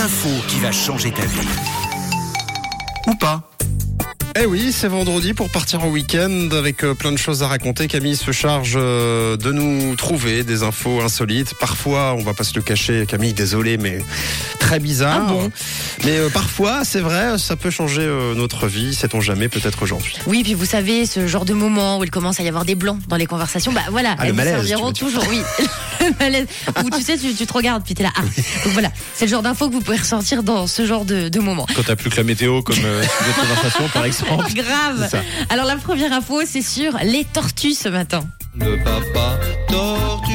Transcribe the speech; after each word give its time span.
l'info 0.00 0.30
qui 0.48 0.58
va 0.60 0.72
changer 0.72 1.10
ta 1.12 1.26
vie. 1.26 1.48
Ou 3.06 3.14
pas 3.16 3.49
Eh 4.38 4.46
oui, 4.46 4.70
c'est 4.72 4.86
vendredi 4.86 5.34
pour 5.34 5.50
partir 5.50 5.82
en 5.82 5.88
week-end 5.88 6.48
avec 6.52 6.84
euh, 6.84 6.94
plein 6.94 7.10
de 7.10 7.16
choses 7.18 7.42
à 7.42 7.48
raconter. 7.48 7.88
Camille 7.88 8.14
se 8.16 8.30
charge 8.30 8.74
euh, 8.76 9.36
de 9.36 9.50
nous 9.50 9.96
trouver 9.96 10.44
des 10.44 10.62
infos 10.62 11.00
insolites. 11.00 11.54
Parfois, 11.58 12.14
on 12.16 12.22
va 12.22 12.32
pas 12.32 12.44
se 12.44 12.54
le 12.54 12.62
cacher, 12.62 13.06
Camille, 13.08 13.32
désolé, 13.34 13.76
mais 13.76 13.98
très 14.60 14.78
bizarre. 14.78 15.24
Ah 15.26 15.32
bon? 15.32 15.50
Mais 16.04 16.16
euh, 16.16 16.28
parfois, 16.30 16.84
c'est 16.84 17.00
vrai, 17.00 17.38
ça 17.38 17.56
peut 17.56 17.70
changer 17.70 18.02
euh, 18.02 18.34
notre 18.36 18.68
vie, 18.68 18.94
sait-on 18.94 19.20
jamais, 19.20 19.48
peut-être 19.48 19.82
aujourd'hui. 19.82 20.14
Oui, 20.28 20.42
puis 20.44 20.54
vous 20.54 20.64
savez, 20.64 21.06
ce 21.06 21.26
genre 21.26 21.44
de 21.44 21.52
moment 21.52 21.98
où 21.98 22.04
il 22.04 22.10
commence 22.10 22.38
à 22.38 22.44
y 22.44 22.48
avoir 22.48 22.64
des 22.64 22.76
blancs 22.76 23.00
dans 23.08 23.16
les 23.16 23.26
conversations, 23.26 23.72
bah 23.72 23.82
voilà, 23.90 24.14
Ah, 24.16 24.22
le 24.22 24.28
elles 24.30 24.36
malaise, 24.36 24.54
serviront 24.54 24.92
toujours, 24.92 25.24
oui. 25.28 25.40
le 26.00 26.12
malaise. 26.20 26.46
Où 26.84 26.90
tu 26.90 27.02
sais, 27.02 27.18
tu, 27.18 27.34
tu 27.34 27.46
te 27.46 27.52
regardes, 27.52 27.82
puis 27.84 27.94
t'es 27.94 28.04
là. 28.04 28.12
Ah. 28.16 28.22
Donc 28.22 28.72
voilà, 28.74 28.92
c'est 29.12 29.24
le 29.26 29.30
genre 29.32 29.42
d'infos 29.42 29.68
que 29.68 29.74
vous 29.74 29.80
pouvez 29.80 29.98
ressortir 29.98 30.44
dans 30.44 30.68
ce 30.68 30.86
genre 30.86 31.04
de, 31.04 31.28
de 31.28 31.40
moment. 31.40 31.66
Quand 31.74 31.82
t'as 31.84 31.96
plus 31.96 32.10
que 32.10 32.16
la 32.16 32.22
météo 32.22 32.62
comme 32.62 32.76
euh, 32.84 33.02
sujet 33.18 33.30
de 33.32 33.40
conversation, 33.40 33.88
par 33.92 34.04
exemple. 34.04 34.19
Grave. 34.54 35.10
Alors 35.48 35.66
la 35.66 35.76
première 35.76 36.12
info, 36.12 36.42
c'est 36.46 36.62
sur 36.62 36.96
les 37.02 37.24
tortues 37.24 37.74
ce 37.74 37.88
matin. 37.88 38.24
Le 38.58 38.76
papa 38.82 39.38
tortue 39.68 40.29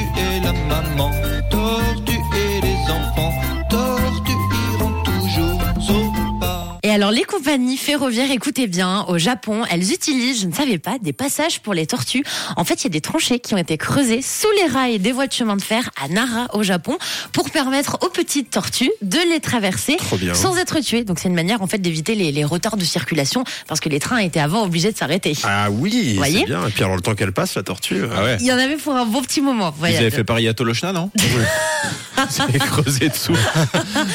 alors 7.05 7.13
les 7.13 7.23
compagnies 7.23 7.77
ferroviaires, 7.77 8.31
écoutez 8.31 8.65
bien, 8.65 9.05
au 9.09 9.19
Japon, 9.19 9.61
elles 9.69 9.91
utilisent, 9.91 10.41
je 10.41 10.47
ne 10.47 10.51
savais 10.51 10.79
pas, 10.79 10.97
des 10.99 11.13
passages 11.13 11.59
pour 11.59 11.75
les 11.75 11.85
tortues. 11.85 12.23
En 12.57 12.63
fait, 12.63 12.81
il 12.81 12.85
y 12.85 12.87
a 12.87 12.89
des 12.89 12.99
tranchées 12.99 13.37
qui 13.37 13.53
ont 13.53 13.59
été 13.59 13.77
creusées 13.77 14.23
sous 14.23 14.47
les 14.57 14.65
rails 14.73 14.97
des 14.97 15.11
voies 15.11 15.27
de 15.27 15.31
chemin 15.31 15.55
de 15.55 15.61
fer 15.61 15.91
à 16.01 16.07
Nara 16.07 16.47
au 16.53 16.63
Japon 16.63 16.97
pour 17.31 17.51
permettre 17.51 17.99
aux 18.01 18.09
petites 18.09 18.49
tortues 18.49 18.89
de 19.03 19.19
les 19.31 19.39
traverser 19.39 19.97
sans 20.33 20.57
être 20.57 20.79
tuées. 20.79 21.03
Donc 21.03 21.19
c'est 21.19 21.27
une 21.27 21.35
manière 21.35 21.61
en 21.61 21.67
fait 21.67 21.77
d'éviter 21.77 22.15
les, 22.15 22.31
les 22.31 22.43
retards 22.43 22.75
de 22.75 22.83
circulation 22.83 23.43
parce 23.67 23.79
que 23.79 23.89
les 23.89 23.99
trains 23.99 24.17
étaient 24.17 24.39
avant 24.39 24.63
obligés 24.63 24.91
de 24.91 24.97
s'arrêter. 24.97 25.37
Ah 25.43 25.69
oui, 25.69 26.15
Voyez 26.17 26.39
c'est 26.39 26.45
bien. 26.45 26.65
Et 26.67 26.71
puis 26.71 26.83
alors, 26.83 26.95
le 26.95 27.03
temps 27.03 27.13
qu'elle 27.13 27.33
passe, 27.33 27.53
la 27.53 27.61
tortue. 27.61 28.01
Ah 28.17 28.23
ouais. 28.23 28.37
Il 28.39 28.47
y 28.47 28.51
en 28.51 28.57
avait 28.57 28.77
pour 28.77 28.95
un 28.95 29.05
bon 29.05 29.21
petit 29.21 29.41
moment. 29.41 29.71
Vous 29.77 29.85
avez 29.85 30.09
fait 30.09 30.23
pareil 30.23 30.47
à 30.47 30.55
Tolochna, 30.55 30.91
non? 30.91 31.11
Avez 32.39 32.59
creusé 32.59 33.09
dessous. 33.09 33.33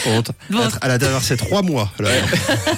honte. 0.06 0.30
Bon. 0.50 0.60
Elle 0.82 0.90
a- 0.90 0.98
traversé 0.98 1.36
trois 1.36 1.62
mois, 1.62 1.90
la, 1.98 2.10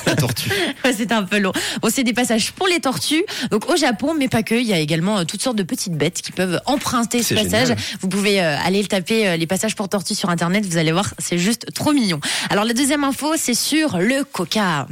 la 0.06 0.14
tortue. 0.16 0.50
Ouais, 0.84 0.92
C'était 0.92 1.14
un 1.14 1.22
peu 1.22 1.38
long. 1.38 1.52
Bon, 1.80 1.88
c'est 1.92 2.02
des 2.04 2.12
passages 2.12 2.52
pour 2.52 2.66
les 2.66 2.80
tortues. 2.80 3.24
Donc 3.50 3.68
au 3.70 3.76
Japon, 3.76 4.14
mais 4.18 4.28
pas 4.28 4.42
que, 4.42 4.54
il 4.54 4.66
y 4.66 4.72
a 4.72 4.78
également 4.78 5.18
euh, 5.18 5.24
toutes 5.24 5.42
sortes 5.42 5.56
de 5.56 5.62
petites 5.62 5.94
bêtes 5.94 6.20
qui 6.22 6.32
peuvent 6.32 6.60
emprunter 6.66 7.22
ce 7.22 7.34
C'est 7.36 7.44
passage. 7.44 7.68
génial. 7.68 7.78
Vous 8.00 8.08
pouvez 8.08 8.40
euh, 8.40 8.56
aller 8.64 8.80
le 8.82 8.88
taper 8.88 9.28
euh, 9.28 9.36
les 9.36 9.46
passages 9.46 9.74
pour 9.76 9.88
tortues 9.88 10.14
sur 10.14 10.28
internet, 10.30 10.64
vous 10.66 10.76
allez 10.78 10.92
voir, 10.92 11.14
c'est 11.18 11.38
juste 11.38 11.72
trop 11.74 11.92
mignon. 11.92 12.20
Alors 12.50 12.64
la 12.64 12.74
deuxième 12.74 13.04
info, 13.04 13.34
c'est 13.36 13.54
sur 13.54 13.98
le 13.98 14.24
Coca. 14.24 14.86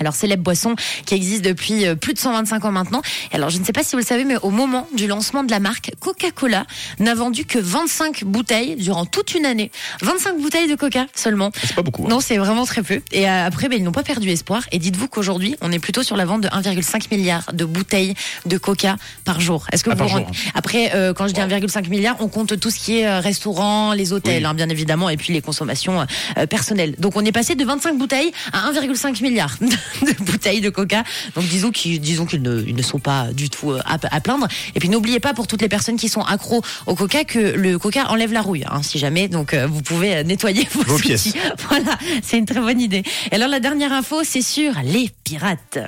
Alors 0.00 0.14
célèbre 0.14 0.42
boisson 0.42 0.74
qui 1.06 1.14
existe 1.14 1.42
depuis 1.44 1.86
euh, 1.86 1.94
plus 1.94 2.14
de 2.14 2.18
125 2.18 2.64
ans 2.64 2.72
maintenant. 2.72 3.02
Alors 3.32 3.50
je 3.50 3.58
ne 3.58 3.64
sais 3.64 3.72
pas 3.72 3.82
si 3.82 3.92
vous 3.92 3.98
le 3.98 4.04
savez, 4.04 4.24
mais 4.24 4.36
au 4.42 4.50
moment 4.50 4.86
du 4.96 5.06
lancement 5.06 5.44
de 5.44 5.50
la 5.50 5.60
marque, 5.60 5.90
Coca-Cola 6.00 6.66
n'a 6.98 7.14
vendu 7.14 7.44
que 7.44 7.58
25 7.58 8.24
bouteilles 8.24 8.76
durant 8.76 9.06
toute 9.06 9.34
une 9.34 9.46
année. 9.46 9.70
25 10.02 10.38
bouteilles 10.40 10.68
de 10.68 10.74
Coca 10.74 11.06
seulement. 11.14 11.50
C'est 11.62 11.74
pas 11.74 11.82
beaucoup. 11.82 12.04
hein. 12.04 12.08
Non, 12.10 12.20
c'est 12.20 12.36
vraiment 12.38 12.64
très 12.66 12.82
peu. 12.82 13.00
Et 13.12 13.28
euh, 13.28 13.46
après, 13.46 13.68
ben, 13.68 13.78
ils 13.78 13.84
n'ont 13.84 13.92
pas 13.92 14.02
perdu 14.02 14.28
espoir. 14.30 14.62
Et 14.72 14.78
dites-vous 14.78 15.08
qu'aujourd'hui, 15.08 15.56
on 15.60 15.72
est 15.72 15.78
plutôt 15.78 16.02
sur 16.02 16.16
la 16.16 16.24
vente 16.24 16.42
de 16.42 16.48
1,5 16.48 17.14
milliard 17.14 17.52
de 17.52 17.64
bouteilles 17.64 18.14
de 18.46 18.58
coca 18.58 18.96
par 19.24 19.40
jour. 19.40 19.66
Est-ce 19.72 19.84
que 19.84 19.90
Ah, 19.90 19.94
vous 19.94 19.98
par 19.98 20.08
vous 20.08 20.14
rendez- 20.24 20.38
Après, 20.54 20.92
euh, 20.94 21.12
quand 21.14 21.26
je 21.28 21.32
dis 21.34 21.40
1,5 21.40 21.88
milliard, 21.88 22.16
on 22.20 22.28
compte 22.28 22.58
tout 22.58 22.70
ce 22.70 22.78
qui 22.78 22.98
est 22.98 23.18
restaurant, 23.18 23.92
les 23.92 24.12
hôtels, 24.12 24.42
Oui. 24.42 24.44
hein, 24.46 24.54
bien 24.54 24.68
évidemment, 24.68 25.08
et 25.10 25.16
puis 25.16 25.32
les 25.32 25.40
consommations 25.42 26.06
euh, 26.38 26.46
personnelles. 26.46 26.94
Donc, 26.98 27.16
on 27.16 27.24
est 27.24 27.32
passé 27.32 27.54
de 27.54 27.64
25 27.64 27.96
bouteilles 27.98 28.32
à 28.52 28.70
1,5 28.70 29.22
milliard 29.22 29.56
de 30.02 30.24
bouteilles 30.24 30.60
de 30.60 30.70
coca. 30.70 31.04
Donc, 31.34 31.44
disons 31.46 31.70
qu'ils 31.70 32.00
disons 32.00 32.26
qu'ils 32.26 32.42
ne, 32.42 32.62
ils 32.66 32.74
ne 32.74 32.82
sont 32.82 32.98
pas 32.98 33.28
du 33.32 33.50
tout 33.50 33.72
euh, 33.72 33.80
à, 33.84 33.98
à 34.10 34.20
plaindre. 34.20 34.48
Et 34.74 34.80
puis, 34.80 34.88
n'oubliez 34.88 35.20
pas 35.20 35.34
pour 35.34 35.46
toutes 35.46 35.62
les 35.62 35.68
personnes 35.68 35.96
qui 35.96 36.08
sont 36.08 36.22
accros 36.22 36.62
au 36.86 36.94
coca 36.94 37.24
que 37.24 37.38
le 37.38 37.78
coca 37.78 38.10
enlève 38.10 38.32
la 38.32 38.42
rouille, 38.42 38.64
hein, 38.68 38.82
si 38.82 38.98
jamais. 38.98 39.28
Donc, 39.28 39.54
euh, 39.54 39.66
vous 39.66 39.82
pouvez 39.82 40.16
euh, 40.16 40.22
nettoyer 40.22 40.66
vos, 40.72 40.82
Vos 40.82 40.98
pièces. 40.98 41.34
Voilà, 41.68 41.98
c'est 42.22 42.38
une 42.38 42.46
très 42.46 42.60
bonne 42.60 42.80
idée. 42.80 43.02
Et 43.30 43.34
alors 43.34 43.48
la 43.48 43.60
dernière 43.60 43.92
info, 43.92 44.22
c'est 44.24 44.42
sur 44.42 44.72
les 44.84 45.10
pirates. 45.24 45.78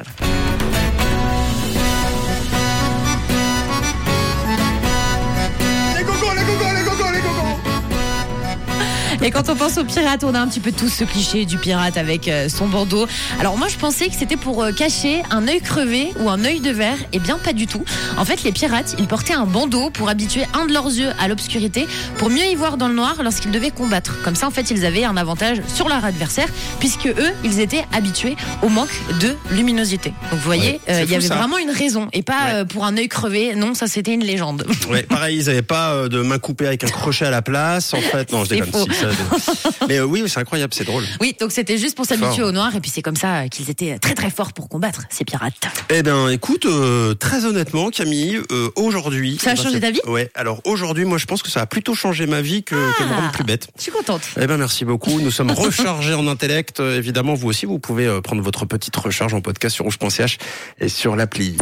Et 9.23 9.31
quand 9.31 9.49
on 9.49 9.57
pense 9.57 9.77
aux 9.79 9.85
pirates, 9.85 10.23
on 10.25 10.35
a 10.35 10.39
un 10.41 10.47
petit 10.47 10.61
peu 10.61 10.71
tous 10.73 10.89
ce 10.89 11.05
cliché 11.05 11.45
du 11.45 11.59
pirate 11.59 11.97
avec 11.97 12.29
euh, 12.29 12.49
son 12.49 12.69
bandeau. 12.69 13.07
Alors 13.41 13.57
moi, 13.59 13.67
je 13.69 13.77
pensais 13.77 14.07
que 14.09 14.15
c'était 14.15 14.37
pour 14.37 14.63
euh, 14.63 14.71
cacher 14.73 15.23
un 15.31 15.49
œil 15.49 15.61
crevé 15.61 16.13
ou 16.21 16.31
un 16.31 16.45
œil 16.45 16.61
de 16.61 16.71
verre. 16.71 16.97
Eh 17.13 17.19
bien, 17.19 17.37
pas 17.37 17.53
du 17.53 17.67
tout. 17.67 17.85
En 18.17 18.25
fait, 18.25 18.45
les 18.45 18.53
pirates, 18.53 18.95
ils 18.99 19.07
portaient 19.09 19.35
un 19.35 19.45
bandeau 19.47 19.91
pour 19.91 20.09
habituer 20.09 20.43
un 20.55 20.67
de 20.67 20.73
leurs 20.73 20.87
yeux 20.87 21.11
à 21.19 21.27
l'obscurité, 21.29 21.87
pour 22.17 22.31
mieux 22.31 22.45
y 22.45 22.55
voir 22.55 22.77
dans 22.77 22.87
le 22.89 22.95
noir 22.95 23.17
lorsqu'ils 23.23 23.51
devaient 23.51 23.71
combattre. 23.73 24.23
Comme 24.23 24.37
ça, 24.37 24.47
en 24.47 24.51
fait, 24.51 24.71
ils 24.71 24.87
avaient 24.87 25.05
un 25.05 25.17
avantage 25.17 25.59
sur 25.75 25.89
leur 25.89 26.05
adversaire, 26.05 26.47
puisque 26.79 27.07
eux, 27.07 27.33
ils 27.45 27.59
étaient 27.61 27.85
habitués 27.93 28.37
au 28.63 28.69
manque 28.69 28.89
de 29.21 29.35
luminosité. 29.51 30.11
Donc 30.31 30.39
vous 30.41 30.45
voyez, 30.47 30.59
Ouais, 30.59 30.81
euh, 30.91 31.03
il 31.05 31.11
y 31.11 31.15
avait 31.17 31.27
ça. 31.27 31.35
vraiment 31.37 31.59
une 31.59 31.71
raison, 31.71 32.09
et 32.13 32.23
pas 32.23 32.33
Ouais. 32.33 32.55
euh, 32.55 32.65
pour 32.65 32.85
un 32.85 32.97
œil 32.97 33.09
crevé. 33.09 33.55
Non, 33.57 33.75
ça 33.75 33.89
c'était 33.89 34.13
une 34.15 34.23
légende. 34.25 34.65
Ouais, 34.91 35.03
pareil, 35.03 35.39
ils 35.41 35.47
n'avaient 35.47 35.63
pas 35.63 35.91
euh, 35.93 36.09
de 36.09 36.23
main 36.23 36.39
coupée 36.39 36.67
avec 36.69 36.85
un 36.85 36.89
crochet 36.89 37.25
à 37.27 37.31
la 37.31 37.43
place. 37.43 37.95
En 37.95 38.01
fait, 38.01 38.31
non, 38.33 38.45
je 38.45 38.51
déconne. 38.55 38.85
si, 38.93 38.95
ça- 38.95 39.08
Mais 39.89 39.99
euh, 39.99 40.05
oui, 40.05 40.23
c'est 40.27 40.41
incroyable, 40.41 40.75
c'est 40.75 40.85
drôle. 40.85 41.05
Oui, 41.21 41.35
donc 41.39 41.53
c'était 41.53 41.79
juste 41.79 41.97
pour 41.97 42.07
s'habituer 42.07 42.43
au 42.43 42.53
noir, 42.53 42.75
et 42.75 42.81
puis 42.81 42.91
c'est 42.91 43.03
comme 43.03 43.17
ça 43.17 43.49
qu'ils 43.49 43.71
étaient 43.71 43.99
très 43.99 44.15
très 44.15 44.31
forts 44.31 44.53
pour 44.53 44.69
combattre 44.69 45.03
ces 45.11 45.25
pirates. 45.25 45.55
Eh 45.91 46.03
bien, 46.03 46.29
écoute, 46.29 46.67
euh, 46.67 47.15
très 47.15 47.45
honnêtement, 47.45 47.91
Camille, 47.91 48.41
euh, 48.51 48.71
aujourd'hui. 48.77 49.39
Ça 49.41 49.51
a 49.51 49.53
eh 49.53 49.57
ben, 49.57 49.63
changé 49.63 49.81
ta 49.81 49.91
vie 49.91 50.01
Ouais. 50.07 50.31
Alors 50.35 50.61
aujourd'hui, 50.65 51.05
moi, 51.05 51.19
je 51.19 51.27
pense 51.27 51.43
que 51.43 51.51
ça 51.51 51.61
a 51.63 51.67
plutôt 51.67 51.95
changé 51.95 52.27
ma 52.27 52.41
vie 52.41 52.63
que, 52.63 52.75
que 52.75 53.05
me 53.05 53.15
rendre 53.15 53.33
plus 53.33 53.45
bête. 53.45 53.69
Je 53.77 53.83
suis 53.83 53.93
contente. 53.93 54.23
Eh 54.41 54.47
ben 54.47 54.57
merci 54.57 54.85
beaucoup. 54.85 55.21
Nous 55.21 55.31
sommes 55.31 55.51
rechargés 55.51 56.15
en 56.15 56.27
intellect. 56.27 56.81
Évidemment, 56.81 57.35
vous 57.35 57.49
aussi, 57.49 57.67
vous 57.67 57.79
pouvez 57.79 58.21
prendre 58.23 58.43
votre 58.43 58.65
petite 58.65 58.97
recharge 58.97 59.35
en 59.35 59.41
podcast 59.41 59.75
sur 59.75 59.85
rouge.ch 59.85 60.39
et 60.81 60.89
sur 60.89 61.17
l'appli. 61.17 61.57